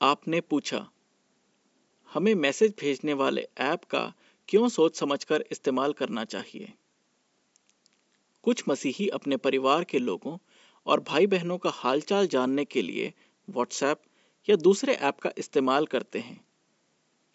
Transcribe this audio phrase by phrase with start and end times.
[0.00, 0.78] आपने पूछा,
[2.10, 4.12] हमें मैसेज भेजने वाले ऐप का
[4.48, 6.72] क्यों सोच समझकर इस्तेमाल करना चाहिए?
[8.42, 10.36] कुछ मसीही अपने परिवार के लोगों
[10.86, 13.12] और भाई बहनों का हालचाल जानने के लिए
[13.48, 14.02] व्हाट्सएप
[14.48, 16.40] या दूसरे ऐप का इस्तेमाल करते हैं।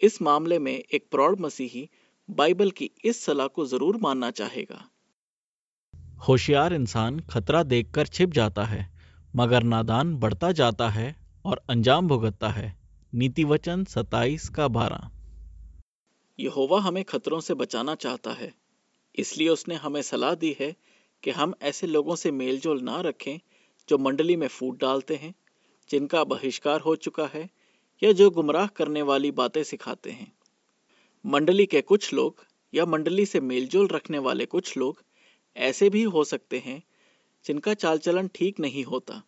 [0.01, 1.89] इस मामले में एक प्रौढ़ मसीही
[2.29, 4.87] बाइबल की इस सलाह को ज़रूर मानना चाहेगा।
[6.27, 8.89] होशियार इंसान खतरा देखकर छिप जाता है,
[9.33, 12.75] मगर नादान बढ़ता जाता है और अंजाम भुगतता है।
[13.13, 15.09] नीति वचन सताइस का बारह।
[16.39, 18.53] यहोवा हमें खतरों से बचाना चाहता है,
[19.15, 20.75] इसलिए उसने हमें सलाह दी है
[21.23, 23.39] कि हम ऐसे लोगों से मेलजोल ना रखें
[23.89, 25.33] जो मंडली में फूट डालते हैं,
[25.89, 27.49] जिनका बहिष्कार हो चुका है
[28.01, 30.31] या जो गुमराह करने वाली बातें सिखाते हैं।
[31.25, 35.03] मंडली के कुछ लोग या मंडली से मेलजोल रखने वाले कुछ लोग
[35.55, 36.81] ऐसे भी हो सकते हैं
[37.45, 39.21] जिनका चाल चलन ठीक नहीं होता।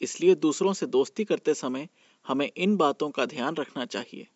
[0.00, 1.88] इसलिए दूसरों से दोस्ती करते समय
[2.26, 4.26] हमें इन बातों का ध्यान रखना चाहिए।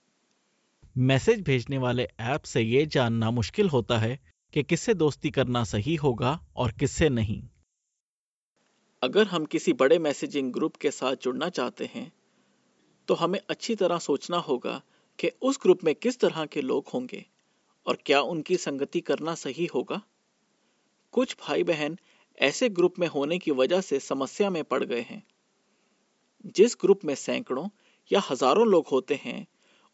[0.96, 4.18] मैसेज भेजने वाले ऐप से ये जानना मुश्किल होता है
[4.54, 7.42] कि किससे दोस्ती करना सही होगा और किससे नहीं।
[9.02, 12.10] अगर हम किसी बड़े मैसेजिंग ग्रुप के साथ जुड़ना चाहते हैं
[13.08, 14.80] तो हमें अच्छी तरह सोचना होगा
[15.18, 17.24] कि उस ग्रुप में किस तरह के लोग होंगे
[17.86, 20.00] और क्या उनकी संगति करना सही होगा।
[21.14, 21.96] कुछ भाई बहन
[22.38, 25.22] ऐसे ग्रुप में होने की वजह से समस्या में पड़ गए हैं।
[26.46, 27.68] जिस ग्रुप में सैकड़ों
[28.10, 29.46] या हज़ारों लोग होते हैं,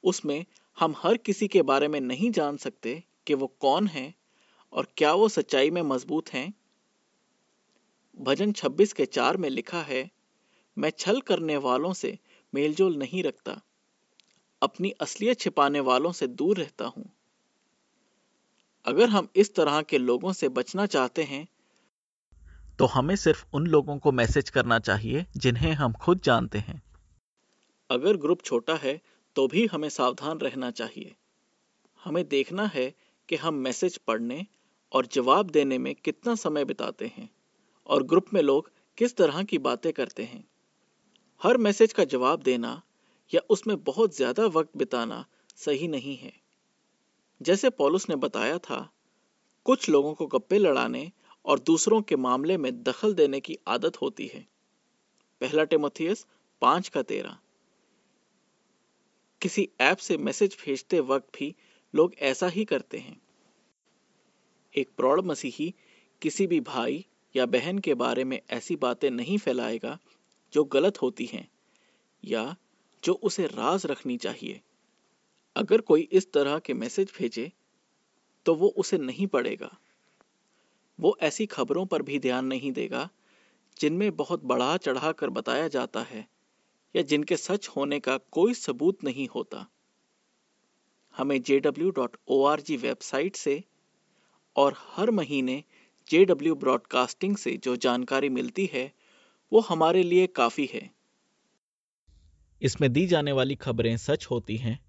[0.05, 0.44] उसमें
[0.78, 4.12] हम हर किसी के बारे में नहीं जान सकते कि वो कौन है
[4.72, 6.53] और क्या वो सच्चाई में मज़बूत हैं।
[8.19, 10.11] भजन 26 के चार में लिखा है,
[10.77, 12.19] मैं छल करने वालों से
[12.53, 13.60] मेलजोल नहीं रखता,
[14.62, 17.05] अपनी असलियत छिपाने वालों से दूर रहता हूँ।
[18.84, 21.47] अगर हम इस तरह के लोगों से बचना चाहते हैं
[22.78, 26.82] तो हमें सिर्फ़ उन लोगों को मैसेज करना चाहिए जिन्हें हम खुद जानते हैं।
[27.91, 29.00] अगर ग्रुप छोटा है
[29.36, 31.14] तो भी हमें सावधान रहना चाहिए।
[32.02, 32.94] हमें देखना है
[33.28, 34.47] कि हम मैसेज पढ़ने
[34.92, 37.28] और जवाब देने में कितना समय बिताते हैं
[37.87, 40.44] और ग्रुप में लोग किस तरह की बातें करते हैं।
[41.43, 42.82] हर मैसेज का जवाब देना
[43.32, 45.25] या उसमें बहुत ज़्यादा वक्त बिताना
[45.56, 46.32] सही नहीं है।
[47.43, 48.93] जैसे पॉलुस ने बताया था,
[49.64, 51.12] कुछ लोगों को गप्पे लड़ाने
[51.46, 54.46] और दूसरों के मामले में दखल देने की आदत होती है।
[55.40, 56.26] पहला टेमोथियस
[56.62, 57.38] पाँच का तेरह।
[59.42, 61.54] किसी ऐप से मैसेज भेजते वक्त भी
[61.94, 63.20] लोग ऐसा ही करते हैं।
[64.74, 65.74] एक प्रौढ़ मसीही
[66.22, 69.98] किसी भी भाई या बहन के बारे में ऐसी बातें नहीं फैलाएगा
[70.52, 71.48] जो गलत होती हैं
[72.24, 72.56] या
[73.04, 74.60] जो उसे राज रखनी चाहिए।
[75.56, 77.52] अगर कोई इस तरह के मैसेज भेजे
[78.46, 79.76] तो वो उसे नहीं पढ़ेगा।
[81.00, 83.08] वो ऐसी खबरों पर भी ध्यान नहीं देगा,
[83.80, 86.28] जिनमें बहुत बढ़ा चढ़ा कर बताया जाता है,
[86.96, 89.66] या जिनके सच होने का कोई सबूत नहीं होता।
[91.16, 93.64] हमें jw.org वेबसाइट से
[94.56, 95.64] और हर महीने
[96.10, 98.92] JW ब्रॉडकास्टिंग से जो जानकारी मिलती है,
[99.52, 100.90] वो हमारे लिए काफ़ी है।
[102.62, 104.84] इसमें दी जाने वाली खबरें सच होती हैं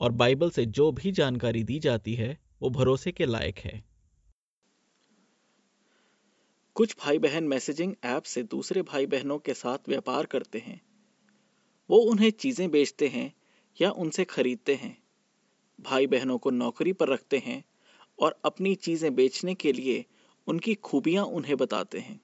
[0.00, 3.91] और बाइबल से जो भी जानकारी दी जाती है, वो भरोसे के लायक है।
[6.74, 10.80] कुछ भाई बहन मैसेजिंग ऐप से दूसरे भाई बहनों के साथ व्यापार करते हैं।
[11.90, 13.32] वो उन्हें चीज़ें बेचते हैं
[13.80, 15.02] या उनसे खरीदते हैं।
[15.80, 17.64] भाई बहनों को नौकरी पर रखते हैं
[18.20, 20.04] और अपनी चीज़ें बेचने के लिए
[20.46, 22.20] उनकी खूबियाँ उन्हें बताते हैं।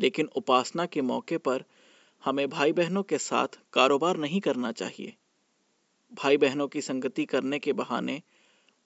[0.00, 1.64] लेकिन उपासना के मौके पर
[2.24, 5.16] हमें भाई बहनों के साथ कारोबार नहीं करना चाहिए।
[6.12, 8.22] भाई बहनों की संगति करने के बहाने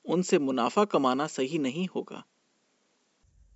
[0.04, 2.24] उनसे मुनाफा कमाना सही नहीं होगा।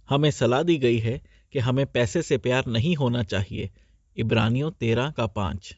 [0.08, 1.22] हमें सलाह दी गई है
[1.52, 3.70] कि हमें पैसे से प्यार नहीं होना चाहिए।
[4.16, 5.76] इब्रानियों तेरह का पाँच।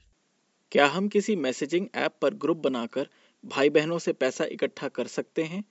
[0.73, 3.09] क्या हम किसी मैसेजिंग ऐप पर ग्रुप बनाकर
[3.45, 5.65] भाई बहनों से पैसा इकट्ठा कर सकते हैं,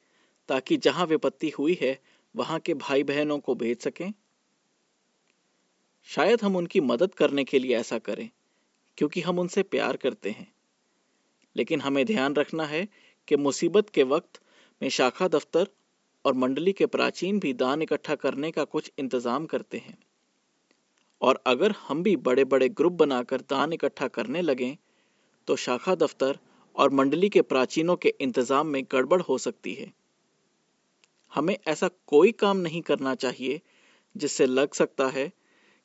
[0.47, 1.99] ताकि जहाँ विपत्ति हुई है,
[2.35, 4.13] वहाँ के भाई बहनों को भेज सकें?
[6.03, 8.29] शायद हम उनकी मदद करने के लिए ऐसा करें,
[8.97, 10.53] क्योंकि हम उनसे प्यार करते हैं।
[11.55, 12.87] लेकिन हमें ध्यान रखना है
[13.27, 14.41] कि मुसीबत के वक्त
[14.81, 15.67] में शाखा दफ्तर
[16.27, 19.97] और मंडली के प्राचीन भी दान इकट्ठा करने का कुछ इंतज़ाम करते हैं।
[21.21, 24.75] और अगर हम भी बड़े बड़े ग्रुप बनाकर दान इकट्ठा करने लगें
[25.47, 26.39] तो शाखा दफ्तर
[26.75, 29.91] और मंडली के प्राचीनों के इंतज़ाम में गड़बड़ हो सकती है।
[31.33, 33.61] हमें ऐसा कोई काम नहीं करना चाहिए,
[34.15, 35.31] जिससे लग सकता है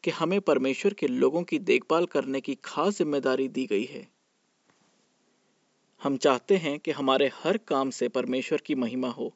[0.05, 4.07] कि हमें परमेश्वर के लोगों की देखभाल करने की खास ज़िम्मेदारी दी गई है।
[6.01, 9.33] हम चाहते हैं कि हमारे हर काम से परमेश्वर की महिमा हो।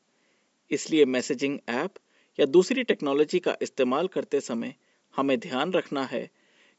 [0.71, 1.95] इसलिए मैसेजिंग ऐप
[2.41, 4.75] या दूसरी टेक्नोलॉजी का इस्तेमाल करते समय
[5.17, 6.31] हमें ध्यान रखना है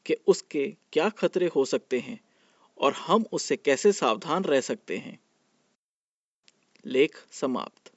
[0.06, 2.20] कि उसके क्या खतरे हो सकते हैं
[2.78, 5.18] और हम उससे कैसे सावधान रह सकते हैं।
[6.86, 7.87] लेख समाप्त।